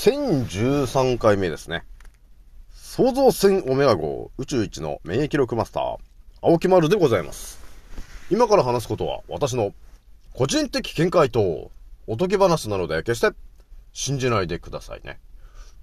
[0.00, 1.84] 1013回目ですね。
[2.72, 5.98] 創造船オメガ号宇宙一の免疫力マスター、
[6.40, 7.60] 青木丸でございます。
[8.30, 9.74] 今から話すことは私の
[10.32, 11.70] 個人的見解と
[12.06, 13.36] おとぎ話なので決して
[13.92, 15.20] 信じないでくださいね。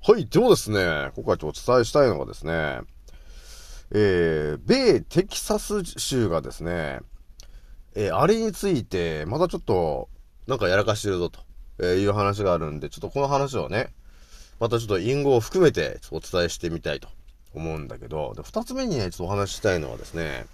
[0.02, 0.26] はい。
[0.26, 2.80] ではですね、今回ちょっとお伝えしたいのがですね、
[3.92, 7.02] えー、米テキサス州がですね、
[7.94, 10.10] えー、あれについて、またちょっと、
[10.48, 11.40] なんかやらかしてるぞと、
[11.78, 13.94] えー、いう話があるんで、ちょっとこの話をね、
[14.60, 17.10] またちょっと隠語を含めてお伝えしてみたいと
[17.54, 20.46] 思うんだけど、で、二つ目にね、ちょっとお話ししたいのはですね、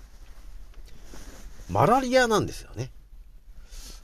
[1.69, 2.91] マラリアなんですよね。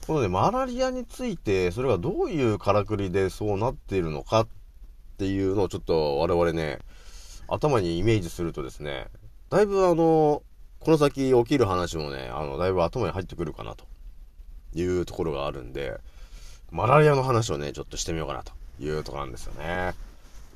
[0.06, 4.48] このね、マラリアについて、それがどういうからくりでそうなっているのかっ
[5.18, 6.78] ていうのをちょっと我々ね、
[7.48, 9.06] 頭にイメージするとですね、
[9.50, 10.42] だいぶあの、
[10.80, 13.84] この先起きる話もね、あの、だいぶ頭に入ってくるかなと
[14.74, 16.00] いうところがあるんで、
[16.70, 19.94] マラリアの話をね、ちょっとしてみようかなというとこなんですよね。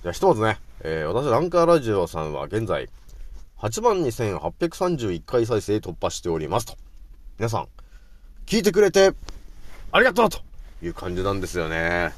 [0.02, 2.88] じゃあひとまずね、えー、私、ランカーラジオさんは現在、
[3.58, 6.76] 82,831回再生突破しておりますと。
[7.38, 7.68] 皆さん、
[8.46, 9.12] 聞いてくれて、
[9.92, 10.40] ありがとうと
[10.82, 12.12] いう感じなんですよね。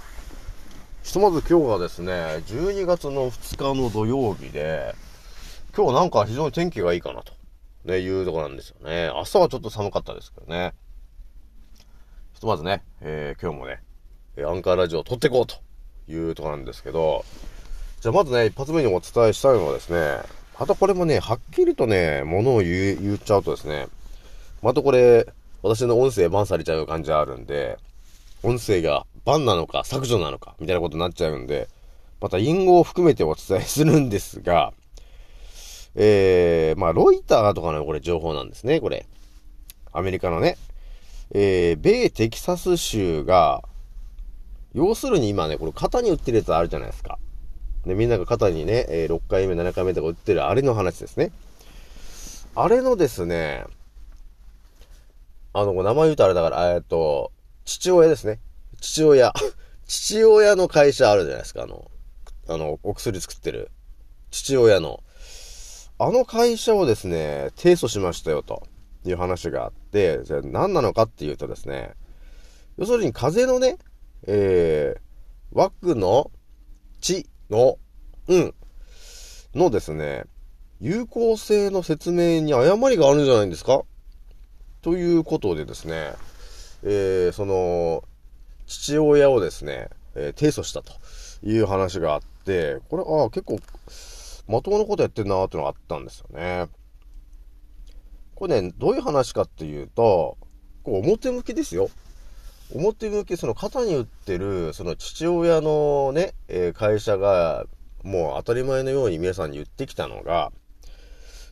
[1.03, 2.13] ひとまず今日はですね、
[2.47, 4.95] 12月の2日の土曜日で、
[5.77, 7.33] 今日なんか非常に天気がいいかなと、
[7.85, 9.11] ね、いうとこなんですよね。
[9.15, 10.73] 朝はちょっと寒かったですけどね。
[12.33, 13.83] ひとまずね、えー、今日もね、
[14.45, 15.57] アンカーラジオを撮っていこうと
[16.09, 17.25] いうとこなんですけど、
[18.01, 20.19] じゃあまずね、一発目にお伝えしたいのはですね、
[20.59, 23.89] またこれもね、はっきりとね、ものを言っちゃうとですね、
[24.63, 25.27] またこれ、
[25.63, 27.79] 私の音声バンされちゃう感じがあるんで、
[28.43, 31.69] 音声がバンなのか削除なのかみたいなことになっちゃうんで、
[32.21, 34.73] また隠語を含めてお伝えするんですが、
[35.95, 39.07] えー、まあ、ロイターとかのこれ情報なんですね、これ。
[39.93, 40.59] アメリカのね。
[41.33, 43.63] えー、米テキサス州が、
[44.77, 47.19] 要するに今ね、これ肩に打ってるやつあるじゃないですか。
[47.87, 51.33] で、みんなが肩にね、え、6回目、7回目とか打ってるあれの話ですね。
[52.55, 53.65] あれのですね、
[55.55, 57.33] あの、名前言うとあれだから、えっと、
[57.65, 58.39] 父親ですね。
[58.83, 59.33] 父親。
[59.89, 61.91] 父親の会社あるじゃないですか、あの、
[62.47, 63.71] あの、お薬作ってる。
[64.31, 65.03] 父親の。
[65.99, 68.67] あの会社をですね、提訴しましたよ、と
[69.07, 71.95] いう話があって、じゃあ何なのかっていうとですね、
[72.77, 73.79] 要するに風邪のね、
[74.27, 75.01] えー、
[75.53, 76.31] 枠の
[77.01, 77.79] 地の、
[78.29, 78.55] うん、
[79.55, 80.25] のですね、
[80.81, 83.83] 有効性の説明に誤りがあるんじゃないんですか？
[84.83, 86.13] ということでですね、
[86.83, 88.05] えー、その、
[88.67, 90.93] 父親をですね、えー、提訴したと
[91.43, 93.59] いう話があって、これ、ああ、結構、
[94.49, 96.69] まともなことやってんなーってのがあったんですよね。
[98.35, 100.37] これね、どういう話かっていうと、
[100.83, 101.89] こう表向きですよ。
[102.75, 107.65] 表向き、その肩に打ってる、その父親のね、え、会社が、
[108.03, 110.53] もう当たり前のように皆さんに言ってきたのが、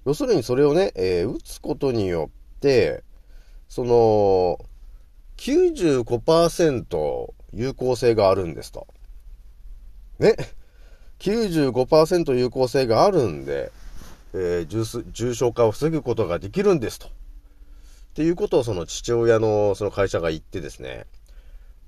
[0.04, 3.02] 要するにそれをね、えー、打つことによって、
[3.68, 4.58] その、
[5.36, 8.86] 95%有効性があるんですと。
[10.18, 10.36] ね
[11.20, 13.72] ？95%有効性があるんで、
[14.34, 17.08] えー、重症化を防ぐことができるんですと。
[18.14, 21.06] っていうことをその父親のその会社が言ってですね、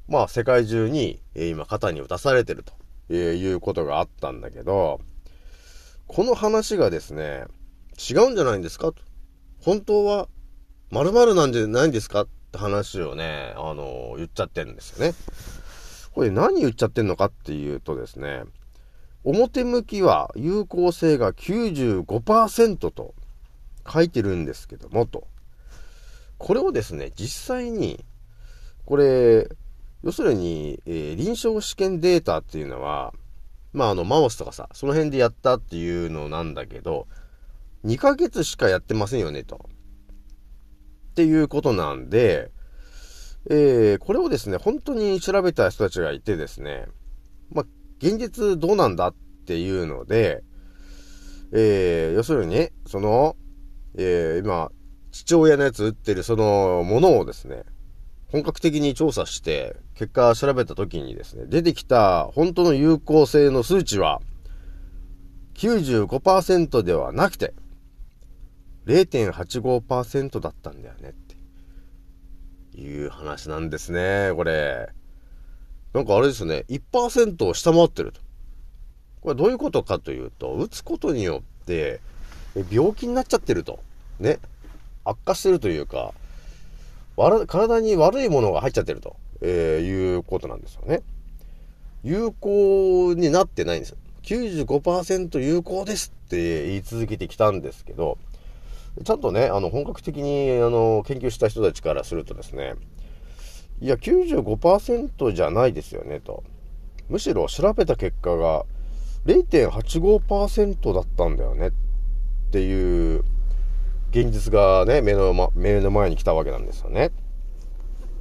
[0.08, 2.72] まあ世界中に、え、今肩に打たされてると、
[3.08, 5.00] え、いうことがあったんだけど、
[6.08, 7.44] この話がですね、
[7.96, 8.96] 違うんじゃないんですかと。
[9.62, 10.26] 本当は
[10.90, 15.14] 〇〇なんじゃないんですかって話をね、あの、言っちゃってるんですよね。
[16.10, 18.42] これ何言っちゃってんのかっていうとですね、
[19.22, 23.14] 表向きは有効性が95%と
[23.88, 25.28] 書いてるんですけども、と。
[26.38, 28.04] これをですね、実際に、
[28.84, 29.48] これ、
[30.02, 33.12] 要するに、えー、臨床試験データっていうのは、
[33.72, 37.08] まあ、あの、マウスとかさ、その辺でやったっていうのなんだけど、
[37.84, 39.68] 2ヶ月しかやってませんよね、と。
[41.10, 42.50] っていうことなんで、
[43.48, 46.86] えー、これをですね、本当に調べた人たちがいてですね、
[47.50, 47.66] まあ、
[47.98, 49.14] 現実どうなんだっ
[49.46, 50.42] ていうので、
[51.52, 53.36] えー、要するに、その、
[53.96, 54.70] えー、今、
[55.16, 57.62] 父親のやつ打ってるそのものをですね、
[58.28, 64.20] 本格的に調査して、結果調べた時にですね、出てきた本当の有効性の数値は、
[65.54, 67.54] 95%ではなくて、
[68.84, 71.12] 0.85%だったんだよねっ
[72.74, 74.90] ていう話なんですね、これ。
[75.94, 78.20] なんかあれですね、1%を下回ってると。
[79.22, 82.00] これどういうことかというと、打つことによって、
[82.70, 83.80] 病気になっちゃってると。
[84.20, 84.40] ね。
[85.06, 86.12] 悪化してるというか、
[87.46, 91.02] 体に悪いものが入っちゃってると、えー、いうことなんですよね。
[92.02, 93.96] 有効になってないんですよ。
[94.22, 98.18] 95%有効ですって言い続けてきたんですけど、
[99.04, 102.74] ちゃんとね、あの、本格的に、あの、研究した人たちからするとですね、
[103.80, 106.42] いや、95%じゃないですよね、と。
[107.08, 108.64] むしろ調べた結果が
[109.26, 111.72] 0.85%だったんだよねっ
[112.50, 113.24] ていう
[114.10, 117.10] 現実がね、目の,、ま、目の前に来たわけなんですよね。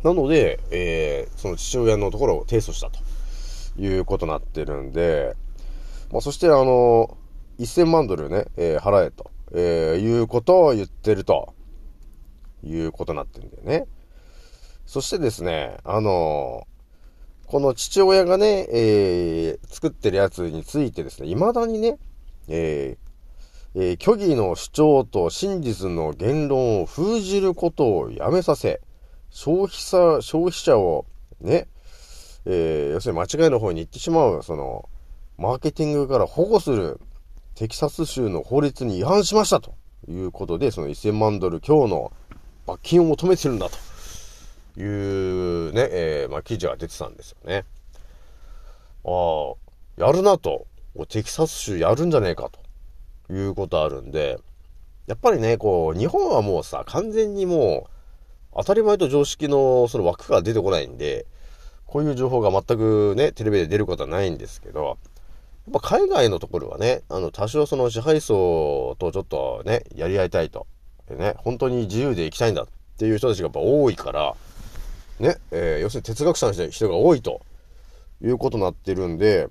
[0.03, 2.99] なので、えー、その父親のところを提訴したと
[3.81, 5.35] いうことになってるんで、
[6.11, 7.17] まあ、そしてあの、
[7.59, 11.55] 1000万ドルね、えー、払えと、えー、いうことを言ってると、
[12.65, 13.87] いうことになってるんだよね。
[14.85, 16.67] そしてですね、あの
[17.47, 21.97] この父親がね、えー、作ってるやつについてですね、未だにね、
[22.47, 23.05] えー、
[23.77, 28.80] えー、虚偽の主張と真実の言論を封じることをやめさせ、
[29.30, 31.06] 消費者、消費者を
[31.42, 31.68] ね、
[32.45, 34.88] えー、要するに間違いの方に行ってしまう、その、
[35.38, 37.01] マーケティングから保護する
[37.56, 39.75] テキサス州の法律に違反しましたと
[40.07, 42.13] いうことで、その1000万ドル強の
[42.66, 43.78] 罰金を求めてるんだと。
[44.78, 47.63] いうね、えー、まあ、記事が出てたんですよね。
[49.06, 49.54] あ
[50.00, 50.66] あ、やるなと。
[51.10, 52.64] テキサス州やるんじゃねえかと
[53.30, 54.39] いうことあるんで、
[55.07, 57.89] やっぱりね、こう、日本はもうさ、完全にもう、
[58.57, 61.25] 当たり前と常識のその枠が出てこないんで、
[61.86, 64.98] こういう情報が全くね、テレビで出ることはないんですけど、
[65.68, 70.68] やっぱ海外のところはね、あの、多少その支配層とちょっとね、やり合いたいと。
[71.07, 72.68] でね、本当に自由で行きたいんだっ
[72.98, 74.36] ていう人たちがやっぱ多いから、
[75.19, 77.42] ね、えー、要するに哲学者の人が多いと
[78.21, 79.48] いうことになってるんで、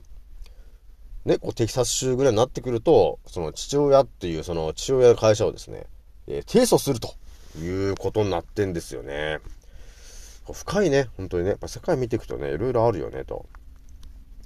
[1.25, 5.87] ね、こうテキサス州ぐらいになってくると、その父親っていうその父親の会社をですね、
[6.27, 7.15] えー、提訴すると
[7.59, 9.41] いうことになってんですよね。
[10.53, 11.51] 深いね、本当にね。
[11.51, 13.47] やっぱ世界見ていくとね、いろいろあるよね、と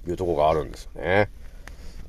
[0.07, 1.29] いうとこがあるんですよね。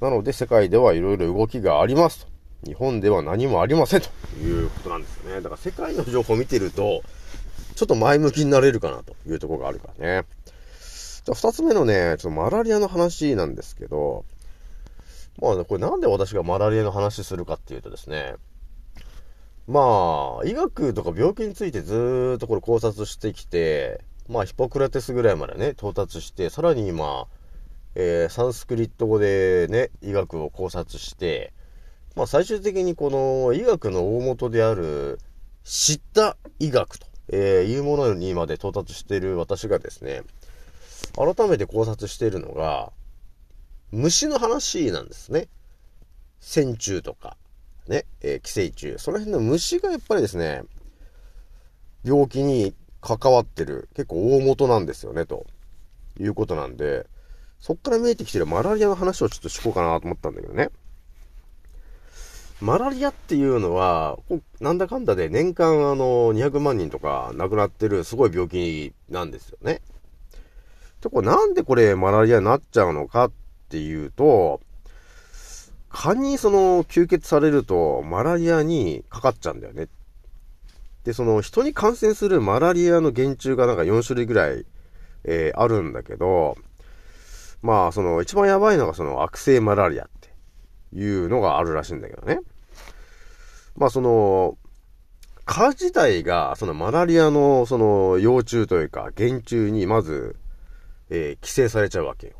[0.00, 2.30] なので、世界ではいろいろ動きがありますと。
[2.64, 4.08] 日本では何もありませんと
[4.38, 5.40] いうことなんですよね。
[5.40, 7.02] だから世界の情報を見てると、
[7.74, 10.26] ちょっと前向きになれるかなというとこがあるからね。
[11.24, 14.24] じゃあ二つ目のね、ちょっとマラリアの話なんですけど、
[15.40, 18.34] まあ、これなんで私がマラリアの話するかっていうとですね、
[19.66, 27.26] まあ、医学とか病気についてずっとこれ考察してきて、まあ、ヒポクラテスぐらいまでね、到達して、さらに今、
[27.94, 31.52] えー、サンスクリット語でね、医学を考察して、
[32.16, 35.18] まあ、最終的にこの医学の大元である、
[35.64, 40.22] 知った医学とえー、いうものにまで到達している私がですね、
[41.14, 42.92] 改めて考察しているのが、
[43.92, 45.48] 虫の話なんですね。
[46.38, 47.36] 線虫とか、
[47.88, 48.98] ね、えー、寄生虫。
[48.98, 50.62] その辺の虫がやっぱりですね、
[52.04, 55.46] 病気に関わってる、結構大元なんですよね、と
[56.18, 57.06] いうことなんで、
[57.58, 60.70] そっから見えてきてるマラリアの話をちょっとしこうかなと思ったんだけどね。
[62.60, 64.18] マラリアっていうのは、
[64.60, 69.80] なんだかんだで年間あの、200万人とか亡くなってるすごい病気なんですよね。
[71.00, 73.32] で、これなんでこれマラリアになっちゃうのかっ
[73.70, 74.60] ていうと、
[75.88, 79.88] 蚊にその吸血されるとマラリアにかかっちゃうんだよね。
[81.04, 84.66] で、その人に感染するマラリアの原虫がなんか4種類ぐらい、
[85.24, 86.56] えー、あるんだけど、
[87.62, 90.30] まあその一番やばいのがその悪性マラリアって
[90.92, 92.40] いうのがあるらしいんだけどね。
[93.76, 94.58] まあその、
[95.44, 100.36] 蚊自体が、そのマラリアの、その幼虫というか、原虫にまず、
[101.08, 102.39] えー、寄生されちゃうわけよ。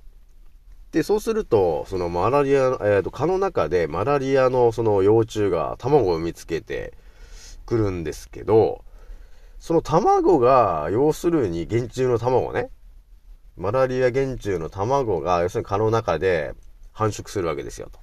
[0.93, 6.95] で、そうすると、そのマラリア、えっ、ー、と、蚊の中でマラリアのその幼虫が卵を産みつけて
[7.65, 8.85] くるんですけど、
[9.61, 12.71] その卵が、要するに原虫の卵ね、
[13.57, 16.55] マラリア原虫の卵が、要するに蚊の中で
[16.93, 18.01] 繁殖するわけですよ、と。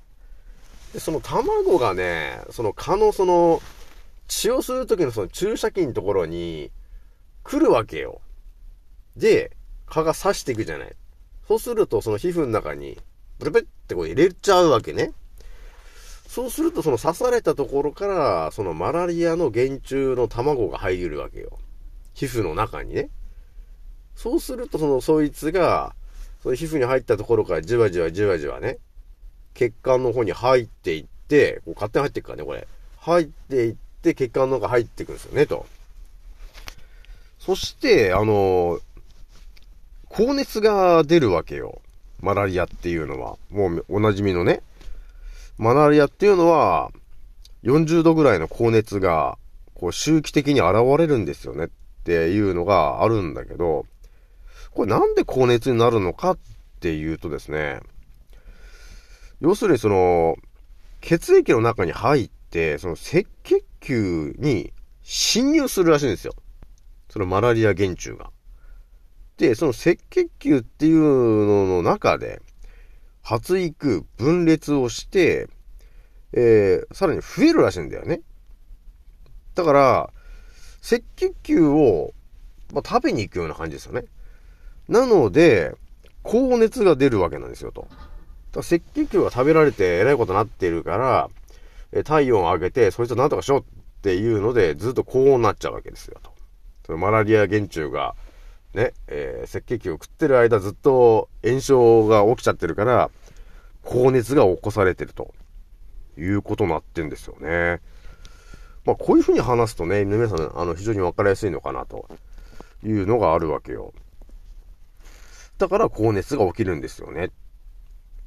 [0.93, 3.61] で、その卵がね、その蚊のその、
[4.27, 6.71] 血を吸う時のその注射器のところに
[7.43, 8.21] 来るわけよ。
[9.15, 10.95] で、蚊が刺していくじゃない。
[11.47, 12.97] そうするとその皮膚の中に
[13.39, 15.11] ブルブルってこう入れちゃうわけね。
[16.27, 21.57] そうするとその刺されたところからそのマラリアの原虫の卵が入るわけよ。
[22.13, 23.09] 皮膚の中にね。
[24.15, 25.95] そうするとそのそいつが
[26.41, 28.77] その皮膚に入ったところからじわじわじわじわね、
[29.53, 32.67] 血管の方に入っていって、こう勝手に入っていくからね、これ。
[32.99, 35.65] 入っていって、血管の中入っていくんですよね、と。
[37.39, 38.79] そして、あの、
[40.09, 41.81] 高熱が出るわけよ。
[42.21, 43.37] マラリアっていうのは。
[43.49, 44.61] もうおなじみのね。
[45.57, 46.91] マラリアっていうのは、
[47.63, 49.37] 40度ぐらいの高熱が、
[49.73, 51.69] こう周期的に現れるんですよねっ
[52.03, 53.85] ていうのがあるんだけど、
[54.71, 56.37] これなんで高熱になるのかっ
[56.79, 57.81] ていうとですね、
[59.39, 60.35] 要するにその、
[61.01, 64.73] 血液の中に入って、その赤血球に
[65.03, 66.33] 侵入するらしいんですよ。
[67.09, 68.31] そのマラリア原虫が。
[69.37, 72.41] で、その赤血球っていうのの中で、
[73.21, 75.47] 発育、分裂をして、
[76.33, 78.21] えー、さらに増えるらしいんだよね。
[79.53, 80.09] だから、
[80.81, 82.13] 赤血球を、
[82.73, 84.05] まあ、食べに行くような感じですよね。
[84.87, 85.75] なので、
[86.23, 87.87] 高熱が出るわけなんですよ、と。
[88.53, 91.29] だ赤血球が食べられてえらいことになっているから、
[91.91, 93.63] え体温を上げて、そいつをなんとかしようっ
[94.01, 96.31] ていうので、ずっと高温になっちゃうわけですよ、と。
[96.85, 98.15] そのマラリア原虫が、
[98.77, 103.09] ね、えー、赤血球を食ってる間ずっと炎症が起きちゃってるから、
[103.81, 105.33] 高熱が起こされてると
[106.17, 107.81] いうことになってんですよね。
[108.85, 112.07] まあ、こういうふうに話すとね、皆さん、あの、非常にわかりやすいのかなと
[112.83, 113.93] いうのがあるわけよ。
[115.57, 117.31] だから高熱が起きるんですよね。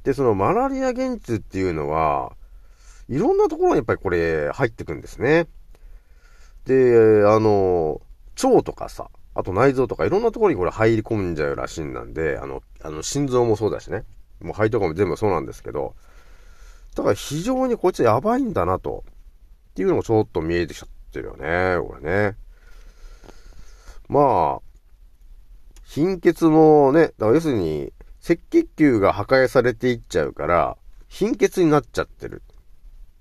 [0.03, 2.33] で、そのマラリア原虫っていうのは、
[3.07, 5.47] いろんなところにやっぱりこれ入ってくんですね。
[6.65, 8.01] で、あの、
[8.43, 14.03] 腸とかさ、あと内臓とかいろんなところにこれ入り込んじゃうらしいんなんで、あの、あの、心臓もそうだしね。
[14.41, 15.95] もう肺とかも全部そうなんですけど、
[16.95, 19.05] だから非常にこいつやばいんだなと、
[19.71, 22.35] っていうのもちょっと見えてきちゃってるよね、これね。
[24.09, 24.61] まあ、
[25.85, 32.43] 貧血もね、だから要するに、赤血球が破壊されていっちゃうから、貧血になっちゃってる。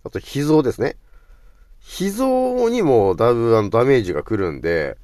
[0.05, 0.97] あと、脾臓ですね。
[1.81, 4.99] 脾臓にもだいぶあのダメージが来るんで、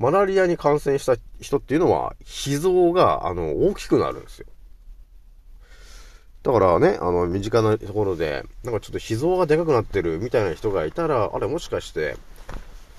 [0.00, 4.46] マラリアに感染した人っていうのは、脾臓が、あの、大きくなるんですよ。
[6.42, 12.16] だからね、あの、身近なところで、なんかちょっと脾臓がでかくなってるみたいな人がいたら、あれもしかして、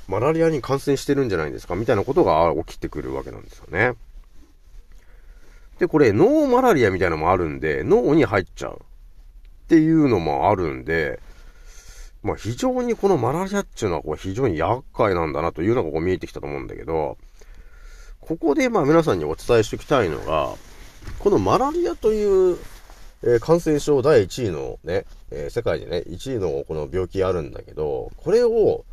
[0.08, 1.74] マラリアに感染してるんじゃないですか？
[1.74, 3.93] みたいなことが起きてくるわけなんですよね。
[5.79, 8.79] で、これ、脳マラリアみたいなのもあるんで、脳に入っちゃう。
[8.79, 11.20] っていうのもあるんで、
[12.23, 17.17] まあ非常にこのマラリアっていうのはこう非常に厄介なんだなというのがこう見えてきたと思うんだけど、
[18.19, 20.55] ここでまあ皆さんにお伝えしておきたいのが、
[21.19, 22.57] このマラリアという、
[23.23, 28.85] えー、感染症第1位のね、えー、世界でね、1位のこの病気あるんだけど、これを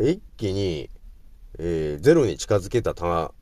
[0.00, 0.88] 一気に、
[1.58, 3.32] えー、ゼロに近づけたた、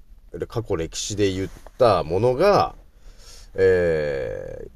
[0.49, 1.49] 過去歴史で言っ
[1.79, 2.75] たものが、
[3.55, 4.71] えー、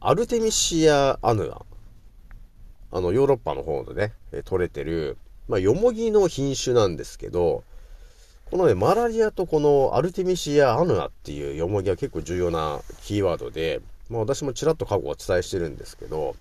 [0.00, 1.67] アルテミシア・アヌアン。
[2.90, 5.16] あの、ヨーロッパの方でね、取れてる、
[5.48, 7.64] まあ、ヨモギの品種なんですけど、
[8.50, 16.34] このね、マラリアとこのアルテミシア・アヌアっていうヨモギは結構重要なキーワードで、まあ私もちらっと過去お伝えしてるんですけど、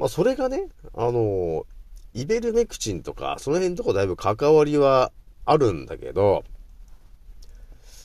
[0.00, 0.66] まあそれがね、
[0.96, 1.64] あの、
[2.12, 5.12] イベルメクチンとか、その辺とこだいぶ関わりは
[5.44, 6.44] あるんだけど、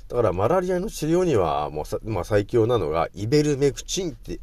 [0.08, 4.34] だからマラリアの治療にはもうまあ、最強なのがイベルメクチンって、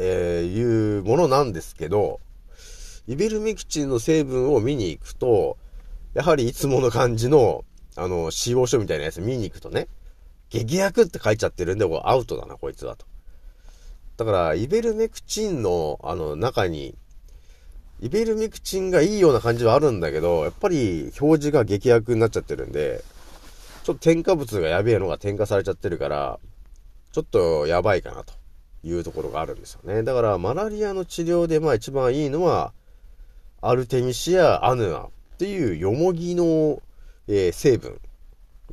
[0.45, 2.21] いうものなんですけど、
[3.09, 5.57] イベルメクチンの成分を見に行くと、
[6.15, 9.89] やはりいつもの感じの、あの、使用書みたいなやつ見に行くとね、
[10.51, 13.07] 激薬って書いちゃってるんで、アウトだな、こいつはと。
[14.17, 16.97] だから、イベルメクチンの、あの、中に、
[18.01, 23.03] イベルメクチンがいいような感じはあるんだけど、やっぱり表示が激薬になっちゃってるんで、
[23.85, 26.39] ちょっと添加物がやべえのが添加されちゃってるから、
[27.13, 28.35] ちょっとやばいかなと
[28.83, 30.03] いうところがあるんですよね。
[30.03, 32.73] だから、マラリアの治療でまあ一番いいのは、
[33.61, 36.83] アルテミシア・アヌアっていうヨモギの、
[37.29, 38.01] えー、成分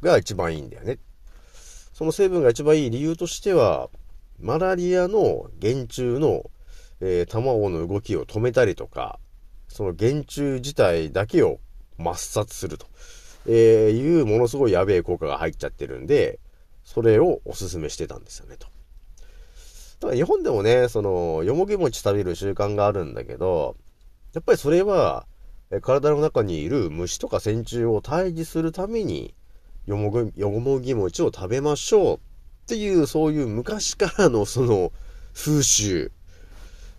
[0.02, 1.00] が一番いいんだよね。
[1.94, 3.90] その成分が一番いい理由としては、
[4.40, 6.50] マラリアの原虫の、
[7.00, 9.20] えー、卵の動きを止めたりとか、
[9.68, 11.60] その原虫自体だけを
[11.98, 12.88] 抹殺すると、
[13.48, 16.40] えー、いうものすごいやべえ効果が入っちゃってるんで、
[16.84, 18.68] それをおすすめしてたんですよね、と。
[20.02, 23.78] だから日本でもね、その、よもぎ餅食べる習慣があるんだけど、
[24.34, 25.26] やっぱりそれは、
[25.82, 29.34] 体の中にいる虫とか線虫を退治するために、
[29.86, 32.20] よもぎ、よもぎ餅を食べましょうっ
[32.68, 34.92] ていう、そういう昔からのその
[35.34, 36.12] 風習。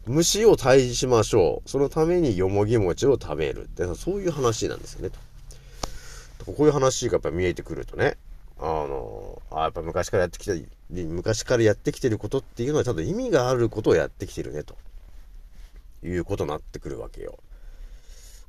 [0.06, 1.68] 虫を退治しましょう。
[1.68, 6.52] そのためによもぎ餅を食べるって、そういう話なんですよね、と。
[6.52, 8.16] こういう話がやっぱ見えてくるとね、
[8.58, 10.52] あの、あやっぱ昔からやってきた、
[10.90, 14.76] 昔からやってきてることっていうのはちゃんと意味があることをやってきてるね、と。
[16.04, 17.38] いうことになってくるわけよ。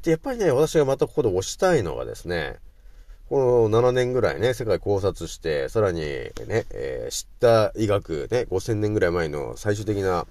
[0.03, 2.57] で、やっぱりね、私がまたここで推したいのはですね、
[3.27, 10.27] この7年ぐらいね、世界考察して、さらにね、えー、知った医学ね、5000年ぐらい前の最終的な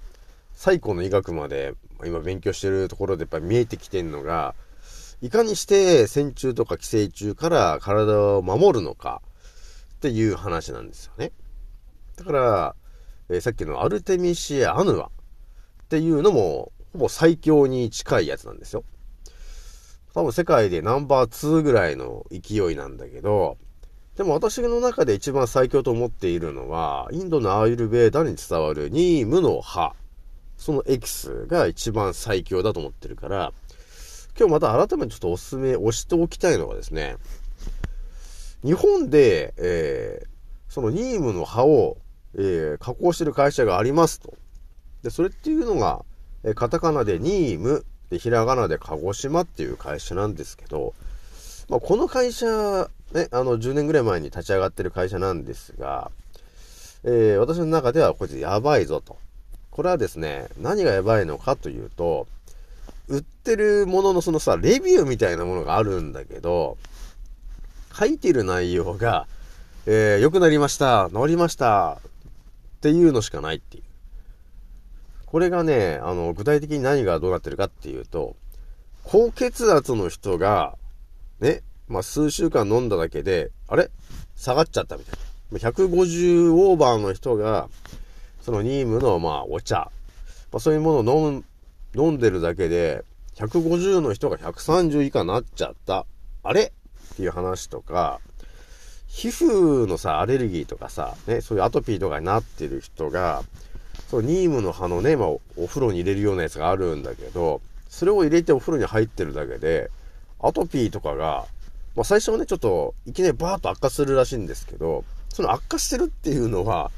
[0.53, 1.73] 最古の医学まで
[2.05, 4.55] 今勉強してるところでやっぱり見えてきてるのが、
[5.21, 9.21] いかにして線虫とか寄生虫から体を守るのか
[9.95, 11.31] っていう話なんですよね。
[12.15, 12.75] だから、
[13.29, 15.09] えー、さっきのアルテミシア・アヌアっ
[15.89, 18.85] ていうのも、ほぼ最強に近いやつなんですよ。
[20.13, 23.57] 多分世界でナンバー2ぐらいの勢いなんだけど、
[24.15, 29.93] でも私の中で一番最強と思っているのは、インドのアーユルベーダに伝わるニームの葉。
[30.55, 33.51] そのエキスが一番最強だと思ってるから、
[34.39, 37.17] 今日また改めてちょっとおすすめ、押しておきたいのがですね、
[38.63, 40.27] 日本で、えー、
[40.69, 41.97] そのニームの葉を、
[42.35, 44.33] えー、加工してる会社がありますと。
[45.03, 46.05] で、それっていうのが、
[46.45, 50.93] え、カタカナでニーム、で、ひらがなで鹿児島っていう会社なんですけど、
[51.69, 52.45] まあ、この会社、
[53.13, 56.11] ね、あの、10年ぐらい前に立ち上がってる会社なんですが、
[57.03, 59.17] えー、私の中ではこいつやばいぞと。
[59.71, 62.27] これはですね、何がやばいのかというと、
[63.07, 66.77] 売ってるもののそのさ、レビューみたいなものがあるんだけど、
[67.97, 69.27] 書いてる内容が、
[69.87, 71.99] えー、良くなりました、治りました、
[72.77, 73.83] っていうのしかないっていう。
[75.35, 78.37] これがね、あの、具体的に何がどうなってるかっていうと、
[79.03, 80.77] 高血圧の人が、
[81.41, 83.91] ね、まあ、数週間飲んだだけで、あれ？
[84.37, 85.19] 下がっちゃったみたい
[85.51, 85.57] な。
[85.71, 87.67] 150オーバーの人が、
[88.39, 89.91] そのニームの、まあ、お茶、
[90.53, 91.43] まあ、そういうものを飲
[91.95, 93.03] 飲んでるだけで、
[93.35, 96.05] 150の人が130以下になっちゃった。
[96.43, 96.71] あれ？
[97.13, 98.21] っていう話とか、
[99.07, 103.43] 皮膚のさ、アレルギーとかさ、ね、そういうアトピーとかになってる人が、
[104.09, 109.89] そう、ニームの葉のね、まあ、お風呂に入れるようなやつがあるんだけど、それを入れてお風呂に入ってるだけで、
[110.39, 111.45] アトピーとかが、
[111.95, 116.91] まあ、最初はね、ちょっと、いきなりバーッと悪化するらしいんですけど、その悪化してるっていうのは、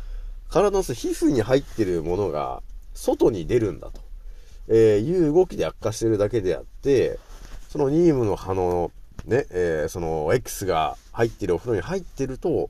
[0.50, 2.62] 体の皮膚に入ってるものが、
[2.94, 4.02] 外に出るんだと、
[4.70, 7.20] えー、いう動きで悪化してるだけであって、
[7.70, 8.92] そのニームの葉の、
[9.26, 12.70] ね、えー、その X が入ってるお風呂に入ってると、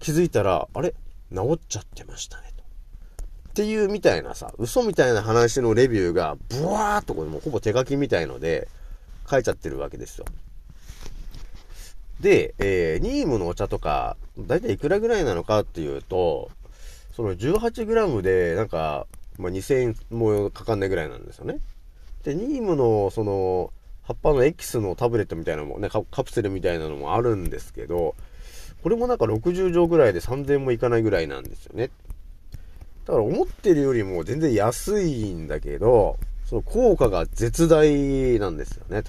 [0.00, 0.94] 気づいたら、あれ？
[1.34, 2.52] 治っちゃってましたね。
[3.58, 8.68] ていうみたいなさ、嘘みたいな話のレビューが、ブワーっとこれもうほぼ手書きみたいので、
[9.28, 10.26] 書いちゃってるわけですよ。
[12.20, 16.52] で、えー、ニームのお茶とか、だいたいいくらぐらいなのかっていうと、
[17.16, 21.58] その 18g で、なんか、まあ、2000円もかかんないぐらいなんですよね。
[22.22, 23.72] で、ニームの、その、
[24.04, 28.14] 葉っぱのエキスのタブレットみたいなのもね、カプセルみたいなのもあるんですけど、
[28.84, 31.90] これもなんか60錠ぐらいで3000円もいかないぐらいなんですよね。
[33.08, 39.02] だから思ってるよりも全然安いんだけど、その効果が絶大なんですよね、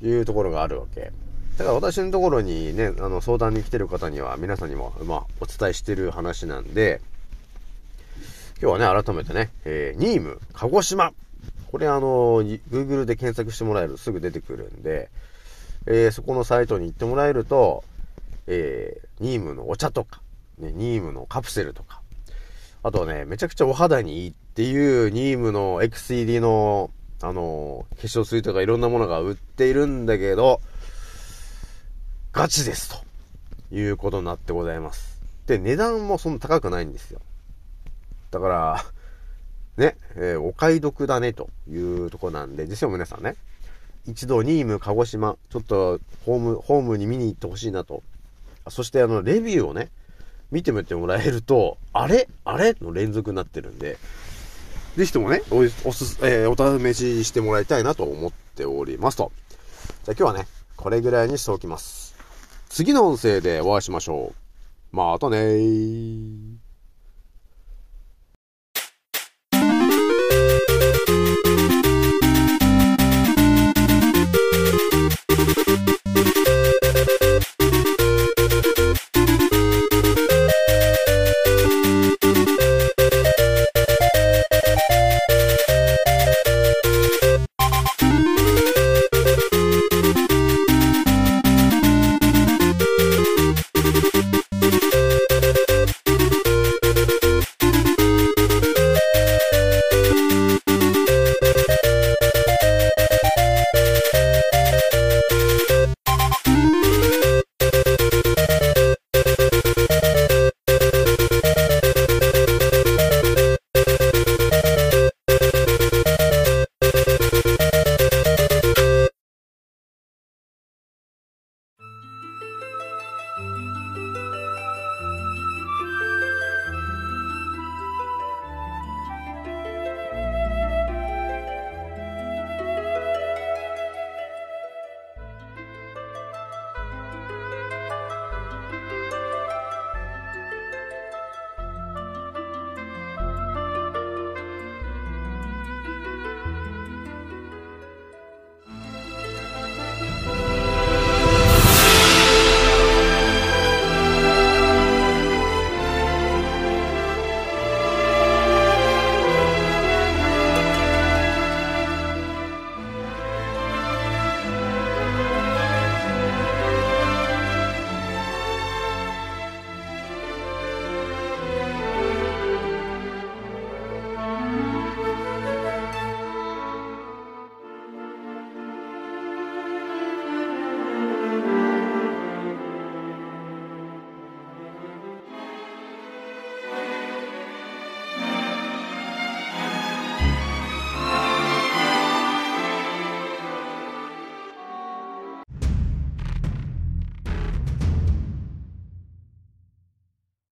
[0.00, 1.12] というところがあるわけ。
[1.58, 7.02] だから私のところにね、あの相談に来てる方には皆さんにも、まあ、お伝えしてる話なんで、
[8.62, 11.12] 今日はね、改めてね、えー、ニーム、鹿児島。
[11.70, 15.10] これあの、Google で検索してもらえるとすぐ出てくるんで、
[15.84, 17.84] えー、そこのサイトに行ってもらえると、
[18.46, 20.22] えー、ニームのお茶とか、
[20.58, 22.01] ね、ニームのカプセルとか、
[22.84, 26.90] あとはね、めちゃくちゃお肌にいいっていうニームの X 入りの、
[27.20, 30.60] あの、化粧水とかいろんなものが売っているんだけど、
[32.32, 35.20] ガチですということになってございます。
[35.46, 37.20] で、値段もそんな高くないんですよ。
[38.32, 38.84] だから、
[39.76, 43.36] ね、えー、お買い得だねというとこなんで、実は皆さんね、
[44.06, 48.02] 一度ニーム鹿児島、ちょっとホーム、ホームに見に行ってほしいなと。
[48.68, 49.90] そしてあの、レビューをね、
[50.52, 52.28] 見てみてもらえると、あれ？
[52.44, 52.76] あれ？
[52.80, 53.98] の連続になってるんで、
[54.96, 59.32] ぜひともね、お、おす、えー、お試ししてもらいたいなと思っておりますと。
[60.04, 62.14] じゃあ今日はね、これぐらいにしておきます。
[62.68, 64.32] 次の音声でお会いしましょ
[64.92, 64.96] う。
[64.96, 66.61] またねー。